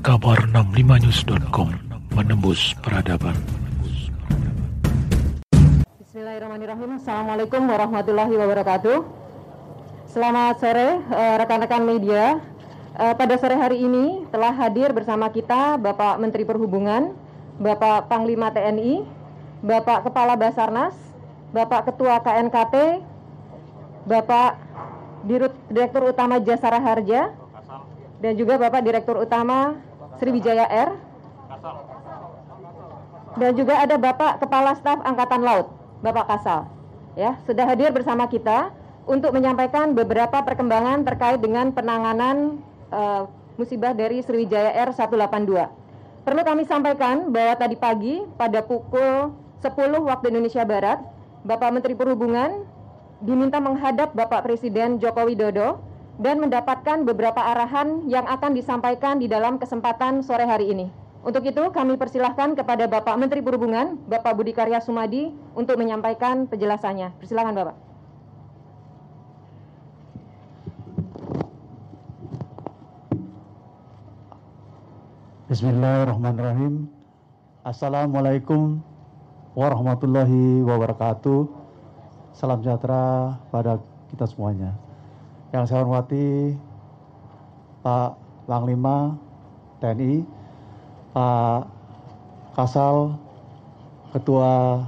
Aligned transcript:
kabar 0.00 0.48
65news.com 0.48 1.76
menembus 2.16 2.72
peradaban. 2.80 3.36
Bismillahirrahmanirrahim. 6.00 6.96
Assalamualaikum 6.96 7.60
warahmatullahi 7.68 8.32
wabarakatuh. 8.32 9.04
Selamat 10.08 10.56
sore 10.56 11.04
eh, 11.04 11.34
rekan-rekan 11.36 11.84
media. 11.84 12.40
Eh, 12.96 13.12
pada 13.12 13.36
sore 13.36 13.60
hari 13.60 13.84
ini 13.84 14.24
telah 14.32 14.56
hadir 14.56 14.96
bersama 14.96 15.28
kita 15.28 15.76
Bapak 15.76 16.16
Menteri 16.16 16.48
Perhubungan, 16.48 17.12
Bapak 17.60 18.08
Panglima 18.08 18.48
TNI, 18.48 19.04
Bapak 19.60 20.08
Kepala 20.08 20.32
Basarnas, 20.32 20.96
Bapak 21.52 21.92
Ketua 21.92 22.24
KNKT, 22.24 23.04
Bapak 24.08 24.56
Direktur 25.68 26.08
Utama 26.08 26.40
Jasara 26.40 26.80
Harja, 26.80 27.36
dan 28.24 28.32
juga 28.40 28.56
Bapak 28.56 28.80
Direktur 28.80 29.20
Utama 29.20 29.89
Sriwijaya 30.20 30.68
Air, 30.68 30.90
dan 33.40 33.50
juga 33.56 33.80
ada 33.80 33.96
Bapak 33.96 34.44
Kepala 34.44 34.76
Staf 34.76 35.00
Angkatan 35.00 35.40
Laut, 35.40 35.72
Bapak 36.04 36.28
Kasal. 36.28 36.68
Ya, 37.16 37.40
sudah 37.48 37.64
hadir 37.64 37.90
bersama 37.90 38.28
kita 38.28 38.70
untuk 39.08 39.32
menyampaikan 39.34 39.96
beberapa 39.96 40.44
perkembangan 40.44 41.02
terkait 41.02 41.40
dengan 41.42 41.72
penanganan 41.74 42.60
uh, 42.92 43.26
musibah 43.56 43.96
dari 43.96 44.22
Sriwijaya 44.22 44.76
Air 44.76 44.92
182. 44.94 45.56
Perlu 46.20 46.42
kami 46.44 46.62
sampaikan 46.68 47.32
bahwa 47.32 47.56
tadi 47.56 47.76
pagi 47.80 48.20
pada 48.36 48.60
pukul 48.60 49.32
10 49.64 49.72
waktu 50.04 50.30
Indonesia 50.30 50.62
Barat, 50.68 51.00
Bapak 51.42 51.72
Menteri 51.72 51.96
Perhubungan 51.96 52.68
diminta 53.24 53.60
menghadap 53.60 54.12
Bapak 54.12 54.44
Presiden 54.44 55.00
Joko 55.00 55.28
Widodo 55.28 55.80
dan 56.20 56.36
mendapatkan 56.36 57.08
beberapa 57.08 57.40
arahan 57.40 58.04
yang 58.04 58.28
akan 58.28 58.52
disampaikan 58.52 59.16
di 59.16 59.24
dalam 59.24 59.56
kesempatan 59.56 60.20
sore 60.20 60.44
hari 60.44 60.68
ini. 60.68 60.92
Untuk 61.24 61.44
itu 61.48 61.72
kami 61.72 61.96
persilahkan 61.96 62.52
kepada 62.56 62.84
Bapak 62.84 63.16
Menteri 63.16 63.40
Perhubungan, 63.40 63.96
Bapak 64.04 64.36
Budi 64.36 64.52
Karya 64.52 64.84
Sumadi 64.84 65.32
untuk 65.56 65.80
menyampaikan 65.80 66.44
penjelasannya. 66.44 67.16
Persilahkan 67.16 67.56
Bapak. 67.56 67.76
Bismillahirrahmanirrahim. 75.48 76.86
Assalamualaikum 77.64 78.80
warahmatullahi 79.52 80.64
wabarakatuh. 80.64 81.48
Salam 82.32 82.64
sejahtera 82.64 83.36
pada 83.52 83.76
kita 84.08 84.24
semuanya. 84.30 84.89
Yang 85.50 85.64
saya 85.66 85.82
hormati 85.82 86.54
Pak 87.82 88.14
Panglima 88.46 89.18
TNI, 89.82 90.22
Pak 91.10 91.62
Kasal, 92.54 93.18
Ketua 94.14 94.86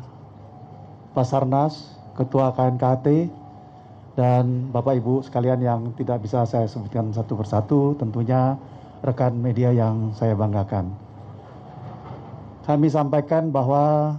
Basarnas, 1.18 1.98
Ketua 2.14 2.54
KNKT, 2.54 3.26
dan 4.14 4.68
Bapak 4.70 5.00
Ibu 5.00 5.24
sekalian 5.24 5.58
yang 5.64 5.80
tidak 5.96 6.22
bisa 6.22 6.44
saya 6.44 6.68
sebutkan 6.68 7.10
satu 7.10 7.32
persatu, 7.34 7.96
tentunya 7.96 8.54
rekan 9.02 9.34
media 9.34 9.74
yang 9.74 10.14
saya 10.14 10.36
banggakan. 10.36 10.92
Kami 12.62 12.86
sampaikan 12.86 13.50
bahwa 13.50 14.14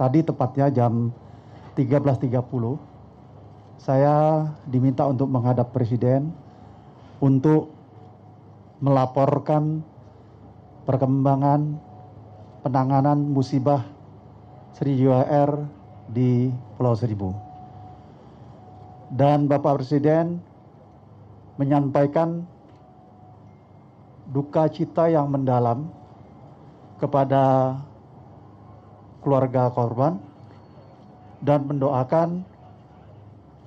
tadi 0.00 0.24
tepatnya 0.24 0.72
jam 0.72 1.12
13.30 1.76 2.93
saya 3.78 4.48
diminta 4.68 5.04
untuk 5.04 5.28
menghadap 5.28 5.74
Presiden 5.74 6.30
untuk 7.18 7.72
melaporkan 8.82 9.80
perkembangan 10.84 11.80
penanganan 12.60 13.32
musibah 13.32 13.84
Sriwijaya 14.76 15.64
di 16.10 16.50
Pulau 16.76 16.98
Seribu. 16.98 17.30
Dan 19.14 19.46
Bapak 19.46 19.80
Presiden 19.80 20.42
menyampaikan 21.54 22.42
duka 24.34 24.66
cita 24.66 25.06
yang 25.06 25.30
mendalam 25.30 25.86
kepada 26.98 27.76
keluarga 29.22 29.70
korban 29.70 30.18
dan 31.44 31.68
mendoakan 31.68 32.42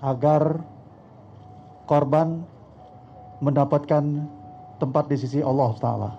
agar 0.02 0.62
korban 1.90 2.46
mendapatkan 3.41 4.03
tempat 4.78 5.09
di 5.09 5.18
sisi 5.18 5.40
Allah 5.41 5.72
Taala. 5.81 6.12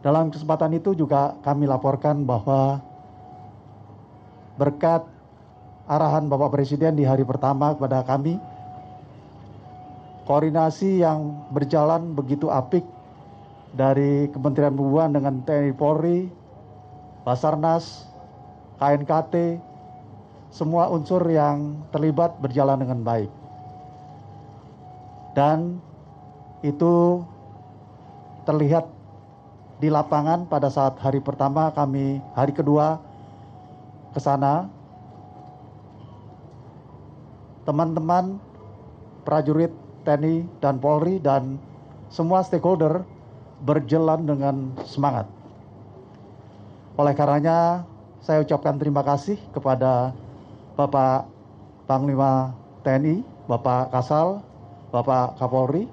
Dalam 0.00 0.30
kesempatan 0.30 0.72
itu 0.78 0.94
juga 0.94 1.36
kami 1.42 1.66
laporkan 1.66 2.22
bahwa 2.22 2.80
berkat 4.56 5.04
arahan 5.90 6.30
Bapak 6.30 6.54
Presiden 6.54 6.94
di 6.94 7.04
hari 7.04 7.26
pertama 7.26 7.74
kepada 7.74 8.04
kami 8.06 8.38
koordinasi 10.28 11.00
yang 11.00 11.48
berjalan 11.50 12.12
begitu 12.12 12.52
apik 12.52 12.84
dari 13.72 14.28
Kementerian 14.28 14.76
Perhubungan 14.76 15.16
dengan 15.16 15.34
TNI 15.44 15.72
Polri, 15.72 16.28
Basarnas, 17.24 18.08
KNKT, 18.76 19.60
semua 20.48 20.88
unsur 20.88 21.20
yang 21.28 21.76
terlibat 21.92 22.40
berjalan 22.40 22.80
dengan 22.80 23.00
baik. 23.04 23.30
Dan 25.36 25.78
itu 26.64 27.22
terlihat 28.48 28.88
di 29.78 29.86
lapangan 29.86 30.48
pada 30.50 30.66
saat 30.72 30.98
hari 30.98 31.22
pertama 31.22 31.70
kami, 31.70 32.18
hari 32.34 32.50
kedua 32.50 32.98
ke 34.10 34.18
sana. 34.18 34.66
Teman-teman 37.62 38.40
prajurit 39.28 39.70
TNI 40.08 40.48
dan 40.64 40.80
Polri 40.80 41.20
dan 41.20 41.60
semua 42.08 42.40
stakeholder 42.40 43.04
berjalan 43.60 44.24
dengan 44.24 44.72
semangat. 44.88 45.28
Oleh 46.96 47.12
karenanya, 47.12 47.84
saya 48.24 48.42
ucapkan 48.42 48.80
terima 48.80 49.04
kasih 49.04 49.38
kepada 49.52 50.16
Bapak 50.78 51.26
Panglima 51.90 52.54
TNI, 52.86 53.26
Bapak 53.50 53.90
Kasal, 53.90 54.38
Bapak 54.94 55.34
Kapolri, 55.34 55.90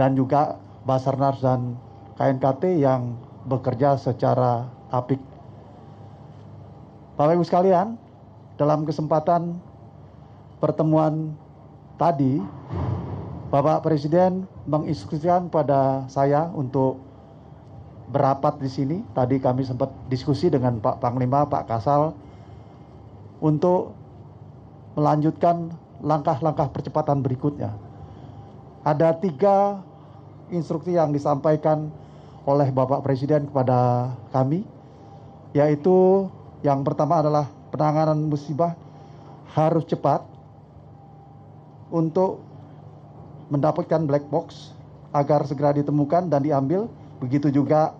dan 0.00 0.16
juga 0.16 0.56
Basarnas 0.88 1.44
dan 1.44 1.76
KNKT 2.16 2.80
yang 2.80 3.12
bekerja 3.44 4.00
secara 4.00 4.64
apik. 4.88 5.20
Bapak 7.20 7.36
Ibu 7.36 7.44
sekalian, 7.44 8.00
dalam 8.56 8.88
kesempatan 8.88 9.60
pertemuan 10.64 11.36
tadi 12.00 12.40
Bapak 13.52 13.84
Presiden 13.84 14.48
menginstruksikan 14.64 15.52
pada 15.52 16.08
saya 16.08 16.48
untuk 16.56 17.04
berapat 18.08 18.56
di 18.64 18.70
sini. 18.72 18.96
Tadi 19.12 19.36
kami 19.36 19.60
sempat 19.68 19.92
diskusi 20.08 20.48
dengan 20.48 20.80
Pak 20.80 21.04
Panglima, 21.04 21.44
Pak 21.44 21.68
Kasal 21.68 22.16
untuk 23.38 23.94
melanjutkan 24.98 25.70
langkah-langkah 26.02 26.70
percepatan 26.74 27.22
berikutnya. 27.22 27.74
Ada 28.82 29.14
tiga 29.18 29.82
instruksi 30.50 30.94
yang 30.94 31.14
disampaikan 31.14 31.90
oleh 32.48 32.72
Bapak 32.72 33.04
Presiden 33.04 33.46
kepada 33.50 34.10
kami, 34.32 34.64
yaitu 35.52 36.26
yang 36.64 36.82
pertama 36.82 37.20
adalah 37.20 37.46
penanganan 37.70 38.26
musibah 38.26 38.74
harus 39.52 39.84
cepat 39.84 40.24
untuk 41.92 42.40
mendapatkan 43.48 44.04
black 44.04 44.28
box 44.28 44.72
agar 45.12 45.44
segera 45.44 45.72
ditemukan 45.76 46.28
dan 46.28 46.44
diambil. 46.44 46.88
Begitu 47.18 47.50
juga 47.50 47.92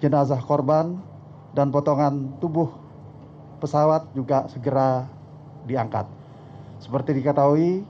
jenazah 0.00 0.40
korban 0.40 0.98
dan 1.52 1.68
potongan 1.68 2.38
tubuh 2.40 2.87
pesawat 3.58 4.08
juga 4.14 4.46
segera 4.50 5.06
diangkat. 5.66 6.06
Seperti 6.78 7.18
diketahui, 7.18 7.82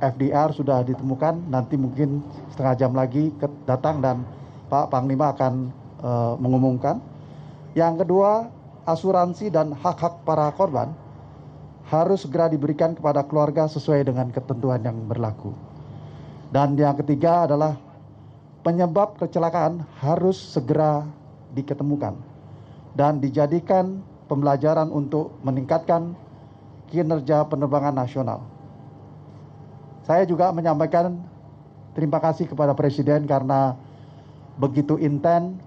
FDR 0.00 0.50
sudah 0.50 0.82
ditemukan, 0.82 1.48
nanti 1.48 1.78
mungkin 1.78 2.24
setengah 2.52 2.74
jam 2.76 2.92
lagi 2.92 3.30
datang 3.68 4.02
dan 4.02 4.26
Pak 4.66 4.90
Panglima 4.90 5.32
akan 5.32 5.70
uh, 6.02 6.34
mengumumkan. 6.40 6.98
Yang 7.78 8.06
kedua, 8.06 8.50
asuransi 8.88 9.52
dan 9.52 9.76
hak-hak 9.76 10.26
para 10.26 10.50
korban 10.56 10.90
harus 11.90 12.22
segera 12.22 12.46
diberikan 12.50 12.94
kepada 12.94 13.26
keluarga 13.26 13.66
sesuai 13.66 14.06
dengan 14.06 14.30
ketentuan 14.30 14.82
yang 14.82 14.98
berlaku. 15.06 15.54
Dan 16.50 16.74
yang 16.74 16.98
ketiga 16.98 17.46
adalah 17.46 17.78
penyebab 18.66 19.18
kecelakaan 19.18 19.86
harus 20.02 20.36
segera 20.36 21.06
diketemukan 21.54 22.14
dan 22.94 23.22
dijadikan 23.22 24.02
pembelajaran 24.30 24.94
untuk 24.94 25.34
meningkatkan 25.42 26.14
kinerja 26.86 27.42
penerbangan 27.50 27.98
nasional. 27.98 28.46
Saya 30.06 30.22
juga 30.22 30.54
menyampaikan 30.54 31.18
terima 31.98 32.22
kasih 32.22 32.46
kepada 32.46 32.70
Presiden 32.78 33.26
karena 33.26 33.74
begitu 34.54 34.94
intent 35.02 35.58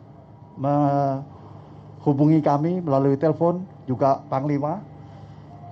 menghubungi 0.56 2.40
kami 2.40 2.80
melalui 2.80 3.20
telepon 3.20 3.68
juga 3.84 4.24
Panglima 4.32 4.80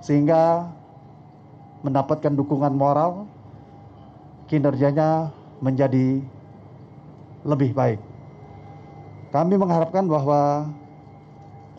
sehingga 0.04 0.68
mendapatkan 1.80 2.36
dukungan 2.36 2.76
moral 2.76 3.24
kinerjanya 4.52 5.32
menjadi 5.64 6.20
lebih 7.48 7.72
baik. 7.72 8.00
Kami 9.32 9.56
mengharapkan 9.56 10.04
bahwa 10.04 10.68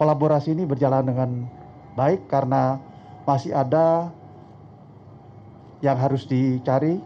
kolaborasi 0.04 0.52
ini 0.52 0.68
berjalan 0.68 1.08
dengan 1.08 1.48
baik 1.96 2.28
karena 2.28 2.76
masih 3.24 3.56
ada 3.56 4.12
yang 5.80 5.96
harus 5.96 6.28
dicari. 6.28 7.00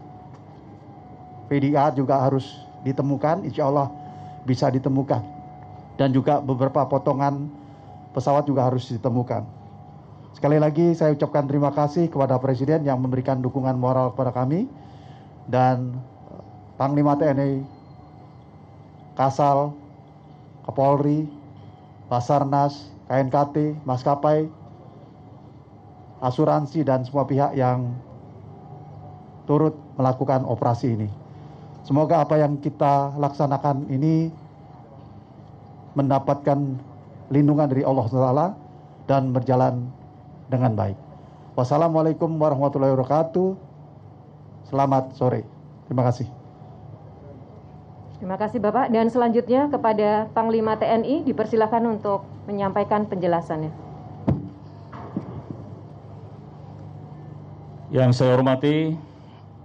PDA 1.46 1.94
juga 1.96 2.20
harus 2.20 2.44
ditemukan, 2.82 3.46
insya 3.46 3.70
Allah 3.70 3.88
bisa 4.44 4.68
ditemukan. 4.68 5.22
Dan 5.96 6.10
juga 6.12 6.42
beberapa 6.42 6.84
potongan 6.90 7.48
pesawat 8.12 8.44
juga 8.50 8.66
harus 8.66 8.90
ditemukan. 8.90 9.46
Sekali 10.36 10.60
lagi 10.60 10.92
saya 10.92 11.14
ucapkan 11.16 11.48
terima 11.48 11.72
kasih 11.72 12.10
kepada 12.12 12.36
Presiden 12.36 12.84
yang 12.84 13.00
memberikan 13.00 13.40
dukungan 13.40 13.78
moral 13.80 14.12
kepada 14.12 14.34
kami 14.34 14.68
dan 15.48 15.96
Panglima 16.76 17.16
TNI, 17.16 17.64
Kasal, 19.16 19.72
Kapolri, 20.68 21.37
Basarnas, 22.08 22.88
KNKT, 23.08 23.84
maskapai, 23.84 24.48
asuransi 26.24 26.82
dan 26.82 27.04
semua 27.04 27.28
pihak 27.28 27.54
yang 27.54 27.94
turut 29.48 29.76
melakukan 29.96 30.44
operasi 30.44 30.96
ini. 30.96 31.08
Semoga 31.84 32.20
apa 32.20 32.36
yang 32.36 32.60
kita 32.60 33.16
laksanakan 33.16 33.88
ini 33.88 34.28
mendapatkan 35.96 36.76
lindungan 37.32 37.68
dari 37.68 37.80
Allah 37.84 38.04
SWT 38.04 38.44
dan 39.08 39.32
berjalan 39.32 39.88
dengan 40.52 40.76
baik. 40.76 40.96
Wassalamualaikum 41.56 42.36
warahmatullahi 42.36 42.92
wabarakatuh. 42.92 43.56
Selamat 44.68 45.16
sore. 45.16 45.48
Terima 45.88 46.04
kasih. 46.04 46.47
Terima 48.18 48.34
kasih 48.34 48.58
Bapak. 48.58 48.90
Dan 48.90 49.06
selanjutnya 49.06 49.70
kepada 49.70 50.26
Panglima 50.34 50.74
TNI 50.74 51.22
dipersilakan 51.22 51.98
untuk 51.98 52.26
menyampaikan 52.50 53.06
penjelasannya. 53.06 53.70
Yang 57.94 58.10
saya 58.18 58.36
hormati 58.36 58.98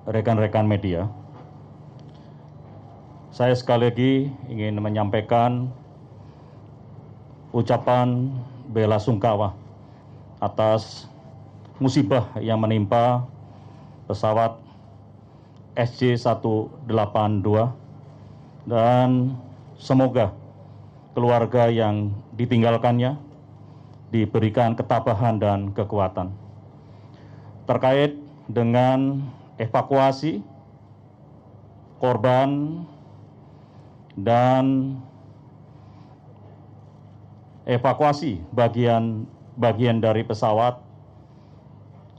rekan-rekan 0.05 0.69
media, 0.69 1.09
saya 3.33 3.57
sekali 3.57 3.89
lagi 3.89 4.13
ingin 4.47 4.77
menyampaikan 4.77 5.67
ucapan 7.51 8.29
bela 8.69 9.01
sungkawa 9.01 9.57
atas 10.37 11.09
musibah 11.81 12.29
yang 12.37 12.61
menimpa 12.61 13.25
pesawat 14.05 14.61
SC182 15.73 17.82
dan 18.63 19.35
semoga 19.75 20.31
keluarga 21.13 21.67
yang 21.69 22.15
ditinggalkannya 22.33 23.19
diberikan 24.09 24.77
ketabahan 24.77 25.37
dan 25.41 25.73
kekuatan. 25.73 26.31
Terkait 27.65 28.17
dengan 28.47 29.23
evakuasi 29.57 30.43
korban 31.97 32.83
dan 34.19 34.97
evakuasi 37.63 38.43
bagian 38.51 39.23
bagian 39.55 40.03
dari 40.03 40.27
pesawat 40.27 40.77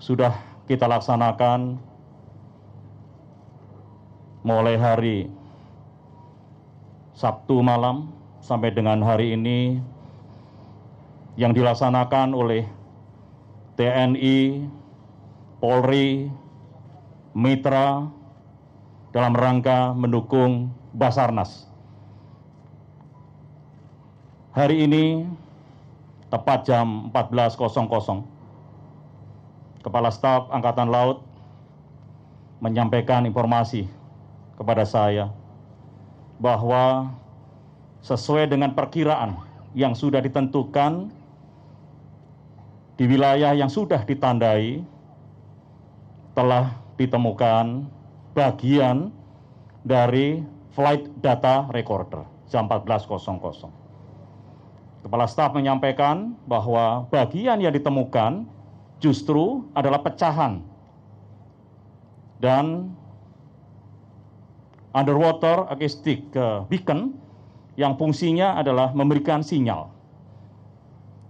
sudah 0.01 0.33
kita 0.65 0.89
laksanakan 0.89 1.77
mulai 4.41 4.81
hari 4.81 5.29
Sabtu 7.15 7.63
malam 7.63 8.11
sampai 8.43 8.75
dengan 8.75 8.99
hari 8.99 9.39
ini 9.39 9.79
yang 11.39 11.55
dilaksanakan 11.55 12.35
oleh 12.35 12.67
TNI, 13.79 14.67
Polri, 15.63 16.27
Mitra 17.39 18.11
dalam 19.15 19.31
rangka 19.31 19.95
mendukung 19.95 20.75
Basarnas. 20.91 21.71
Hari 24.51 24.83
ini 24.83 25.23
tepat 26.35 26.67
jam 26.67 27.15
14.00 27.15 28.27
Kepala 29.87 30.11
Staf 30.11 30.51
Angkatan 30.51 30.91
Laut 30.91 31.23
menyampaikan 32.59 33.23
informasi 33.23 33.87
kepada 34.59 34.83
saya 34.83 35.44
bahwa 36.39 37.15
sesuai 38.05 38.51
dengan 38.51 38.75
perkiraan 38.77 39.39
yang 39.73 39.97
sudah 39.97 40.21
ditentukan 40.21 41.09
di 42.95 43.05
wilayah 43.11 43.57
yang 43.57 43.71
sudah 43.71 44.07
ditandai 44.07 44.87
telah 46.35 46.79
ditemukan 46.95 47.87
bagian 48.35 49.11
dari 49.83 50.43
flight 50.75 51.07
data 51.23 51.67
recorder 51.71 52.23
jam 52.51 52.71
14.00. 52.71 53.71
Kepala 55.05 55.27
staf 55.29 55.53
menyampaikan 55.53 56.33
bahwa 56.49 57.05
bagian 57.11 57.61
yang 57.61 57.75
ditemukan 57.75 58.47
justru 59.03 59.67
adalah 59.77 60.01
pecahan 60.01 60.65
dan 62.41 62.95
underwater 64.95 65.67
acoustic 65.69 66.31
beacon 66.71 67.19
yang 67.75 67.99
fungsinya 67.99 68.55
adalah 68.57 68.95
memberikan 68.95 69.43
sinyal. 69.43 69.91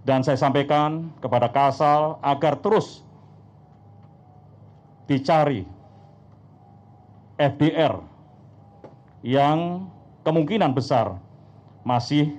Dan 0.05 0.21
saya 0.21 0.37
sampaikan 0.37 1.09
kepada 1.17 1.49
Kasal 1.49 2.21
agar 2.21 2.61
terus 2.61 3.01
dicari 5.09 5.65
FDR 7.41 7.97
yang 9.25 9.89
kemungkinan 10.21 10.77
besar 10.77 11.17
masih 11.81 12.37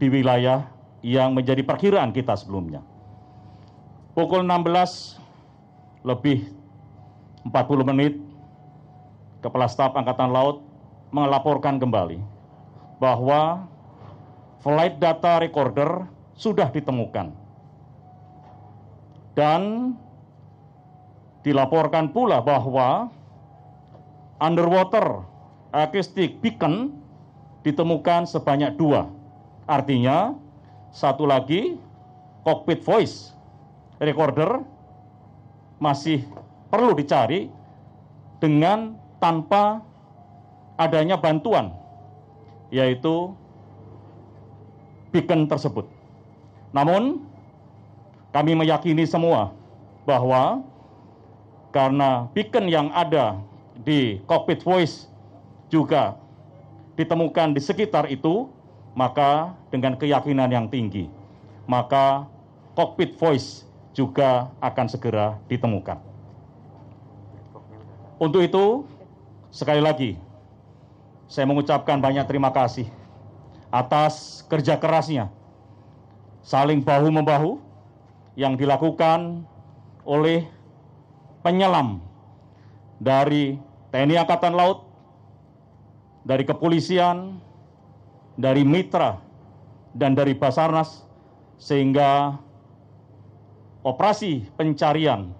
di 0.00 0.08
wilayah 0.08 0.72
yang 1.04 1.36
menjadi 1.36 1.60
perkiraan 1.60 2.16
kita 2.16 2.32
sebelumnya. 2.32 2.80
Pukul 4.16 4.40
16 4.48 5.20
lebih 6.00 6.48
40 7.44 7.90
menit, 7.92 8.16
Kepala 9.46 9.70
Staf 9.70 9.94
Angkatan 9.94 10.34
Laut 10.34 10.66
melaporkan 11.14 11.78
kembali 11.78 12.18
bahwa 12.98 13.70
flight 14.58 14.98
data 14.98 15.38
recorder 15.38 16.10
sudah 16.34 16.66
ditemukan. 16.74 17.30
Dan 19.38 19.92
dilaporkan 21.46 22.10
pula 22.10 22.42
bahwa 22.42 23.12
underwater 24.42 25.22
acoustic 25.70 26.42
beacon 26.42 26.90
ditemukan 27.62 28.24
sebanyak 28.26 28.74
dua 28.74 29.06
Artinya, 29.66 30.38
satu 30.94 31.26
lagi 31.26 31.74
cockpit 32.46 32.86
voice 32.86 33.34
recorder 33.98 34.62
masih 35.82 36.22
perlu 36.70 36.94
dicari 36.94 37.50
dengan 38.38 38.94
tanpa 39.18 39.80
adanya 40.76 41.16
bantuan, 41.16 41.72
yaitu 42.68 43.32
beacon 45.12 45.48
tersebut. 45.48 45.88
Namun, 46.76 47.24
kami 48.36 48.52
meyakini 48.52 49.08
semua 49.08 49.56
bahwa 50.04 50.60
karena 51.72 52.28
beacon 52.36 52.68
yang 52.68 52.92
ada 52.92 53.40
di 53.80 54.20
cockpit 54.28 54.60
voice 54.60 55.08
juga 55.72 56.16
ditemukan 56.96 57.56
di 57.56 57.60
sekitar 57.60 58.08
itu, 58.08 58.48
maka 58.96 59.52
dengan 59.72 59.96
keyakinan 59.96 60.48
yang 60.48 60.66
tinggi, 60.68 61.08
maka 61.68 62.24
cockpit 62.76 63.16
voice 63.16 63.64
juga 63.96 64.52
akan 64.60 64.86
segera 64.88 65.40
ditemukan. 65.48 65.96
Untuk 68.16 68.44
itu, 68.44 68.84
sekali 69.56 69.80
lagi, 69.80 70.20
saya 71.32 71.48
mengucapkan 71.48 71.96
banyak 71.96 72.28
terima 72.28 72.52
kasih 72.52 72.84
atas 73.72 74.44
kerja 74.52 74.76
kerasnya, 74.76 75.32
saling 76.44 76.84
bahu-membahu 76.84 77.56
yang 78.36 78.52
dilakukan 78.52 79.48
oleh 80.04 80.44
penyelam 81.40 82.04
dari 83.00 83.56
TNI 83.96 84.28
Angkatan 84.28 84.52
Laut, 84.52 84.84
dari 86.28 86.44
kepolisian, 86.44 87.40
dari 88.36 88.60
mitra, 88.60 89.16
dan 89.96 90.12
dari 90.12 90.36
Basarnas 90.36 91.08
sehingga 91.56 92.36
operasi 93.80 94.44
pencarian 94.60 95.32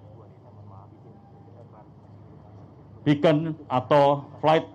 beacon 3.07 3.55
atau 3.71 4.27
flight 4.43 4.67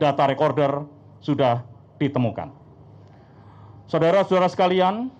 data 0.00 0.24
recorder 0.24 0.88
sudah 1.20 1.60
ditemukan. 2.00 2.48
Saudara-saudara 3.92 4.48
sekalian, 4.48 5.12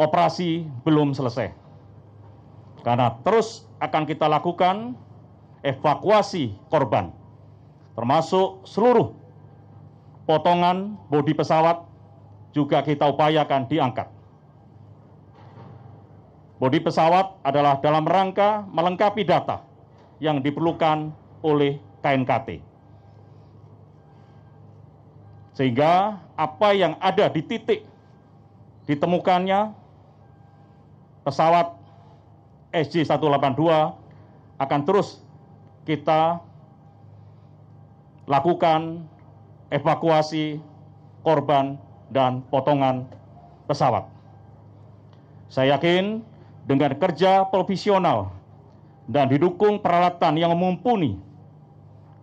operasi 0.00 0.64
belum 0.88 1.12
selesai. 1.12 1.52
Karena 2.80 3.20
terus 3.20 3.68
akan 3.76 4.08
kita 4.08 4.24
lakukan 4.24 4.96
evakuasi 5.60 6.56
korban, 6.72 7.12
termasuk 7.92 8.64
seluruh 8.64 9.12
potongan 10.24 10.96
bodi 11.12 11.36
pesawat 11.36 11.84
juga 12.56 12.80
kita 12.80 13.04
upayakan 13.12 13.68
diangkat. 13.68 14.08
Bodi 16.56 16.80
pesawat 16.80 17.36
adalah 17.44 17.76
dalam 17.84 18.08
rangka 18.08 18.64
melengkapi 18.72 19.28
data 19.28 19.60
yang 20.24 20.40
diperlukan 20.40 21.12
oleh 21.42 21.80
KNKT. 22.04 22.62
Sehingga 25.56 26.20
apa 26.36 26.68
yang 26.76 27.00
ada 27.00 27.32
di 27.32 27.40
titik 27.40 27.80
ditemukannya 28.84 29.72
pesawat 31.24 31.74
SJ182 32.76 33.64
akan 34.60 34.80
terus 34.84 35.24
kita 35.88 36.44
lakukan 38.28 39.06
evakuasi 39.72 40.60
korban 41.24 41.80
dan 42.12 42.44
potongan 42.52 43.08
pesawat. 43.66 44.06
Saya 45.50 45.78
yakin 45.78 46.22
dengan 46.66 46.94
kerja 46.98 47.46
profesional 47.48 48.34
dan 49.06 49.30
didukung 49.30 49.78
peralatan 49.78 50.34
yang 50.38 50.54
mumpuni 50.54 51.18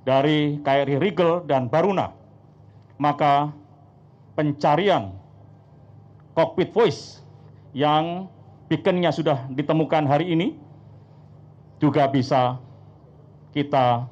dari 0.03 0.60
KRI 0.60 1.00
Rigel 1.00 1.48
dan 1.48 1.72
Baruna, 1.72 2.12
maka 3.00 3.51
pencarian 4.36 5.15
cockpit 6.36 6.75
voice 6.75 7.24
yang 7.72 8.27
beaconnya 8.67 9.12
sudah 9.15 9.48
ditemukan 9.53 10.03
hari 10.05 10.33
ini 10.36 10.48
juga 11.79 12.07
bisa 12.07 12.60
kita 13.55 14.07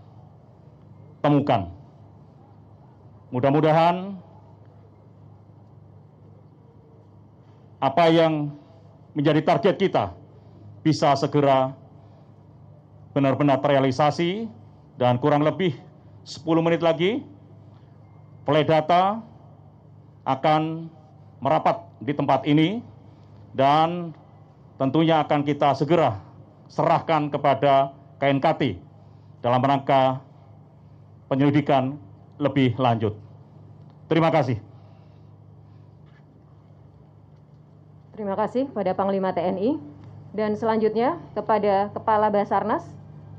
temukan. 1.24 1.72
Mudah-mudahan 3.32 4.16
apa 7.82 8.06
yang 8.12 8.54
menjadi 9.18 9.42
target 9.42 9.76
kita 9.82 10.14
bisa 10.86 11.16
segera 11.18 11.74
benar-benar 13.12 13.60
terrealisasi 13.60 14.48
dan 14.96 15.20
kurang 15.20 15.44
lebih 15.44 15.76
10 16.24 16.44
menit 16.66 16.82
lagi 16.82 17.26
play 18.46 18.66
data 18.66 19.22
akan 20.26 20.92
merapat 21.42 21.82
di 22.02 22.14
tempat 22.14 22.46
ini 22.46 22.82
dan 23.58 24.14
tentunya 24.78 25.22
akan 25.22 25.42
kita 25.42 25.74
segera 25.74 26.18
serahkan 26.72 27.28
kepada 27.28 27.92
KNKT 28.22 28.80
dalam 29.42 29.62
rangka 29.62 30.22
penyelidikan 31.28 31.98
lebih 32.38 32.78
lanjut. 32.78 33.18
Terima 34.08 34.30
kasih. 34.30 34.62
Terima 38.12 38.38
kasih 38.38 38.70
kepada 38.70 38.92
Panglima 38.94 39.34
TNI 39.34 39.82
dan 40.36 40.54
selanjutnya 40.54 41.18
kepada 41.34 41.90
Kepala 41.96 42.30
Basarnas 42.30 42.86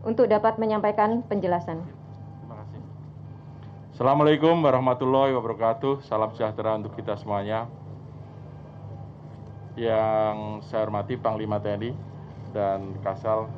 untuk 0.02 0.26
dapat 0.26 0.58
menyampaikan 0.58 1.22
penjelasan. 1.26 1.82
Terima 2.42 2.56
kasih. 2.66 2.80
Assalamualaikum 3.94 4.58
warahmatullahi 4.62 5.30
wabarakatuh. 5.34 6.02
Salam 6.02 6.34
sejahtera 6.34 6.74
untuk 6.78 6.94
kita 6.98 7.14
semuanya. 7.18 7.70
Yang 9.78 10.68
saya 10.68 10.84
hormati 10.84 11.16
Panglima 11.16 11.56
TNI 11.56 11.96
dan 12.52 12.92
Kasal, 13.00 13.48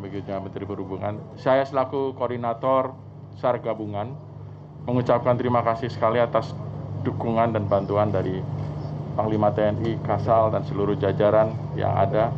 begitu 0.00 0.32
Menteri 0.32 0.64
Perhubungan. 0.64 1.20
Saya 1.36 1.68
selaku 1.68 2.16
koordinator 2.16 2.96
SAR 3.36 3.60
gabungan 3.60 4.14
mengucapkan 4.88 5.36
terima 5.36 5.60
kasih 5.60 5.92
sekali 5.92 6.20
atas 6.22 6.56
dukungan 7.04 7.52
dan 7.52 7.68
bantuan 7.68 8.08
dari 8.08 8.40
Panglima 9.14 9.54
TNI, 9.54 10.02
Kasal, 10.02 10.50
dan 10.50 10.66
seluruh 10.66 10.98
jajaran 10.98 11.54
yang 11.78 11.94
ada. 11.94 12.34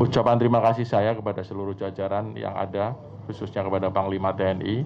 Ucapan 0.00 0.40
terima 0.40 0.64
kasih 0.64 0.88
saya 0.88 1.12
kepada 1.12 1.44
seluruh 1.44 1.76
jajaran 1.76 2.32
yang 2.32 2.56
ada, 2.56 2.96
khususnya 3.28 3.60
kepada 3.60 3.92
Panglima 3.92 4.32
TNI, 4.32 4.80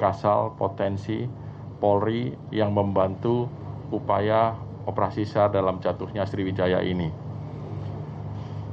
Kasal, 0.00 0.56
Potensi, 0.56 1.28
Polri 1.76 2.32
yang 2.48 2.72
membantu 2.72 3.52
upaya 3.92 4.56
operasi 4.88 5.28
SAR 5.28 5.52
dalam 5.52 5.76
jatuhnya 5.84 6.24
Sriwijaya 6.24 6.80
ini. 6.80 7.12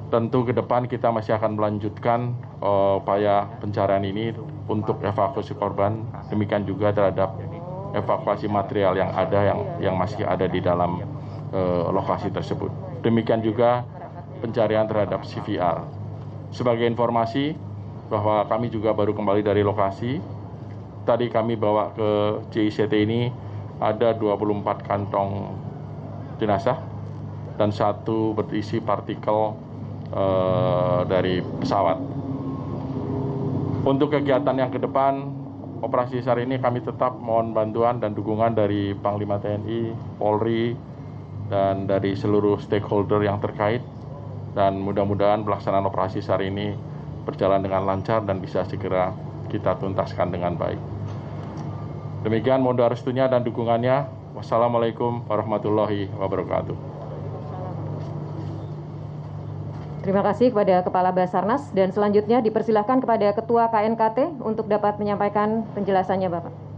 Tentu 0.08 0.48
ke 0.48 0.56
depan 0.56 0.88
kita 0.88 1.12
masih 1.12 1.36
akan 1.36 1.60
melanjutkan 1.60 2.32
uh, 2.64 3.04
upaya 3.04 3.44
pencarian 3.60 4.08
ini 4.08 4.32
untuk 4.72 5.04
evakuasi 5.04 5.52
korban, 5.60 6.08
demikian 6.32 6.64
juga 6.64 6.96
terhadap 6.96 7.36
evakuasi 7.92 8.48
material 8.48 8.96
yang 8.96 9.12
ada 9.12 9.40
yang 9.52 9.60
yang 9.84 9.96
masih 10.00 10.24
ada 10.24 10.48
di 10.48 10.64
dalam 10.64 11.04
uh, 11.52 11.92
lokasi 11.92 12.32
tersebut. 12.32 12.72
Demikian 13.04 13.44
juga 13.44 13.84
pencarian 14.44 14.84
terhadap 14.84 15.24
CVR. 15.24 15.88
Sebagai 16.52 16.84
informasi 16.84 17.56
bahwa 18.12 18.44
kami 18.52 18.68
juga 18.68 18.92
baru 18.92 19.16
kembali 19.16 19.40
dari 19.40 19.64
lokasi. 19.64 20.20
Tadi 21.08 21.32
kami 21.32 21.56
bawa 21.56 21.96
ke 21.96 22.10
JICT 22.52 22.94
ini 23.08 23.32
ada 23.80 24.12
24 24.16 24.84
kantong 24.84 25.56
jenazah 26.40 26.80
dan 27.56 27.72
satu 27.72 28.36
berisi 28.36 28.84
partikel 28.84 29.56
uh, 30.12 31.02
dari 31.08 31.40
pesawat. 31.64 31.98
Untuk 33.84 34.16
kegiatan 34.16 34.56
yang 34.56 34.72
ke 34.72 34.80
depan, 34.80 35.28
operasi 35.84 36.24
SAR 36.24 36.40
ini 36.40 36.56
kami 36.56 36.80
tetap 36.80 37.20
mohon 37.20 37.52
bantuan 37.52 38.00
dan 38.00 38.16
dukungan 38.16 38.56
dari 38.56 38.96
Panglima 38.96 39.36
TNI, 39.44 39.92
Polri, 40.16 40.72
dan 41.52 41.84
dari 41.84 42.16
seluruh 42.16 42.64
stakeholder 42.64 43.20
yang 43.28 43.44
terkait. 43.44 43.84
Dan 44.54 44.82
mudah-mudahan 44.86 45.42
pelaksanaan 45.42 45.90
operasi 45.90 46.22
SAR 46.22 46.46
ini 46.46 46.78
berjalan 47.26 47.66
dengan 47.66 47.84
lancar 47.90 48.22
dan 48.22 48.38
bisa 48.38 48.62
segera 48.70 49.14
kita 49.50 49.78
tuntaskan 49.82 50.30
dengan 50.30 50.54
baik. 50.58 50.78
Demikian 52.24 52.64
mohon 52.64 52.80
doa 52.80 52.94
restunya 52.94 53.28
dan 53.28 53.44
dukungannya. 53.44 54.24
Wassalamualaikum 54.34 55.30
warahmatullahi 55.30 56.10
wabarakatuh. 56.18 56.94
Terima 60.04 60.20
kasih 60.20 60.52
kepada 60.52 60.84
Kepala 60.84 61.16
Basarnas 61.16 61.72
dan 61.72 61.96
selanjutnya 61.96 62.44
dipersilahkan 62.44 63.00
kepada 63.00 63.32
Ketua 63.32 63.72
KNKT 63.72 64.44
untuk 64.44 64.68
dapat 64.68 65.00
menyampaikan 65.00 65.64
penjelasannya 65.72 66.28
Bapak. 66.28 66.73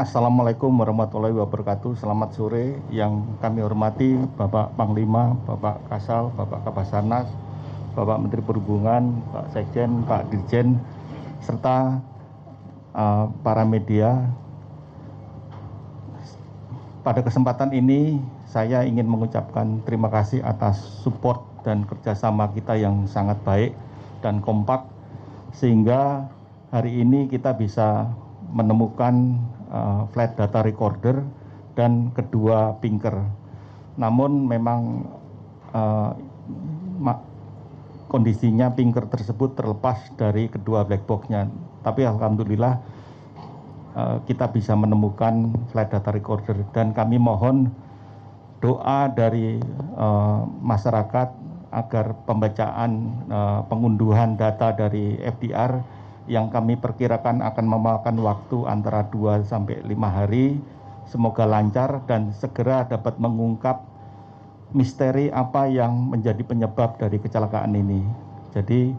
Assalamualaikum 0.00 0.72
warahmatullahi 0.80 1.36
wabarakatuh. 1.36 1.92
Selamat 1.92 2.32
sore 2.32 2.72
yang 2.88 3.20
kami 3.44 3.60
hormati 3.60 4.16
Bapak 4.32 4.72
Panglima, 4.72 5.36
Bapak 5.44 5.76
Kasal, 5.92 6.32
Bapak 6.40 6.64
Kabasarnas, 6.64 7.28
Bapak 7.92 8.16
Menteri 8.16 8.40
Perhubungan, 8.40 9.20
Pak 9.28 9.52
Sekjen, 9.52 10.00
Pak 10.08 10.32
Dirjen, 10.32 10.80
serta 11.44 12.00
uh, 12.96 13.28
para 13.44 13.68
media. 13.68 14.24
Pada 17.04 17.20
kesempatan 17.20 17.68
ini 17.76 18.24
saya 18.48 18.88
ingin 18.88 19.04
mengucapkan 19.04 19.84
terima 19.84 20.08
kasih 20.08 20.40
atas 20.40 20.80
support 21.04 21.44
dan 21.60 21.84
kerjasama 21.84 22.48
kita 22.56 22.72
yang 22.72 23.04
sangat 23.04 23.36
baik 23.44 23.76
dan 24.24 24.40
kompak 24.40 24.80
sehingga 25.52 26.24
hari 26.72 27.04
ini 27.04 27.28
kita 27.28 27.52
bisa 27.52 28.08
menemukan 28.48 29.36
uh, 29.70 30.06
flight 30.12 30.36
data 30.36 30.60
recorder 30.60 31.22
dan 31.78 32.12
kedua 32.12 32.76
pinker. 32.82 33.14
Namun 33.96 34.46
memang 34.46 35.06
uh, 35.72 36.12
kondisinya 38.10 38.74
pinker 38.74 39.06
tersebut 39.06 39.54
terlepas 39.54 40.10
dari 40.18 40.50
kedua 40.50 40.82
black 40.82 41.06
boxnya. 41.06 41.46
Tapi 41.86 42.02
alhamdulillah 42.04 42.74
uh, 43.94 44.16
kita 44.26 44.50
bisa 44.50 44.74
menemukan 44.74 45.54
flight 45.70 45.94
data 45.94 46.10
recorder 46.10 46.58
dan 46.74 46.90
kami 46.90 47.16
mohon 47.16 47.70
doa 48.60 49.08
dari 49.08 49.62
uh, 49.96 50.44
masyarakat 50.60 51.32
agar 51.70 52.18
pembacaan 52.26 52.90
uh, 53.30 53.60
pengunduhan 53.70 54.34
data 54.34 54.74
dari 54.74 55.16
FDR 55.22 55.80
yang 56.28 56.52
kami 56.52 56.76
perkirakan 56.76 57.40
akan 57.40 57.66
memakan 57.66 58.16
waktu 58.20 58.68
antara 58.68 59.06
2 59.08 59.46
sampai 59.46 59.80
5 59.84 59.96
hari. 60.08 60.60
Semoga 61.08 61.42
lancar 61.42 62.06
dan 62.06 62.30
segera 62.36 62.86
dapat 62.86 63.18
mengungkap 63.18 63.82
misteri 64.70 65.26
apa 65.34 65.66
yang 65.66 65.90
menjadi 66.14 66.42
penyebab 66.46 66.94
dari 67.00 67.18
kecelakaan 67.18 67.74
ini. 67.74 68.06
Jadi 68.54 68.94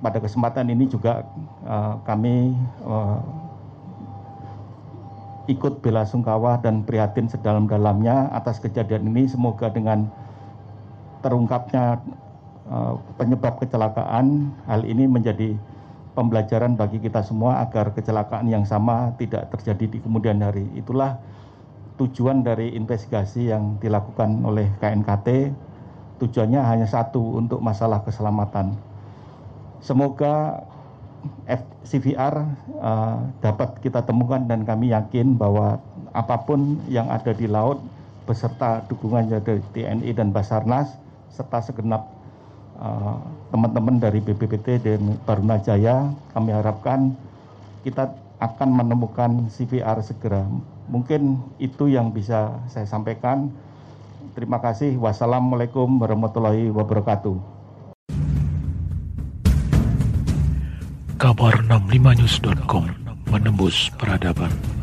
pada 0.00 0.16
kesempatan 0.16 0.72
ini 0.72 0.88
juga 0.88 1.28
uh, 1.68 2.00
kami 2.08 2.56
uh, 2.88 3.20
ikut 5.48 5.84
bela 5.84 6.08
sungkawa 6.08 6.56
dan 6.64 6.86
prihatin 6.86 7.28
sedalam-dalamnya 7.28 8.32
atas 8.32 8.56
kejadian 8.60 9.12
ini. 9.12 9.28
Semoga 9.28 9.68
dengan 9.68 10.08
terungkapnya 11.20 12.00
uh, 12.72 12.96
penyebab 13.20 13.60
kecelakaan, 13.60 14.56
hal 14.64 14.88
ini 14.88 15.04
menjadi 15.04 15.52
pembelajaran 16.14 16.74
bagi 16.74 16.98
kita 16.98 17.22
semua 17.22 17.62
agar 17.62 17.94
kecelakaan 17.94 18.50
yang 18.50 18.66
sama 18.66 19.14
tidak 19.16 19.48
terjadi 19.54 19.96
di 19.96 19.98
kemudian 20.02 20.42
hari. 20.42 20.66
Itulah 20.74 21.18
tujuan 22.00 22.42
dari 22.42 22.74
investigasi 22.74 23.52
yang 23.52 23.78
dilakukan 23.78 24.42
oleh 24.42 24.68
KNKT. 24.82 25.52
Tujuannya 26.20 26.60
hanya 26.60 26.84
satu 26.84 27.40
untuk 27.40 27.64
masalah 27.64 28.04
keselamatan. 28.04 28.76
Semoga 29.80 30.64
CVR 31.84 32.44
uh, 32.80 33.18
dapat 33.40 33.80
kita 33.80 34.04
temukan 34.04 34.40
dan 34.44 34.68
kami 34.68 34.92
yakin 34.92 35.36
bahwa 35.36 35.80
apa 36.12 36.36
pun 36.44 36.80
yang 36.88 37.08
ada 37.08 37.32
di 37.32 37.48
laut 37.48 37.80
beserta 38.28 38.84
dukungan 38.88 39.32
dari 39.32 39.64
TNI 39.72 40.12
dan 40.12 40.32
Basarnas 40.32 40.92
serta 41.32 41.64
segenap 41.64 42.19
Eh, 42.19 42.19
teman-teman 43.52 43.96
uh, 43.98 44.02
dari 44.08 44.24
BPPT 44.24 44.80
dan 44.80 45.20
Barunajaya 45.28 46.16
kami 46.32 46.50
harapkan 46.56 47.12
kita 47.84 48.12
akan 48.40 48.68
menemukan 48.72 49.52
CVR 49.52 50.00
segera. 50.00 50.48
Mungkin 50.88 51.38
itu 51.60 51.92
yang 51.92 52.10
bisa 52.10 52.56
saya 52.72 52.88
sampaikan. 52.88 53.52
Terima 54.32 54.58
kasih. 54.58 54.96
Wassalamualaikum 54.96 56.00
warahmatullahi 56.00 56.72
wabarakatuh. 56.72 57.36
Kabar 61.20 61.52
65news.com 61.68 62.88
menembus 63.28 63.92
peradaban. 64.00 64.79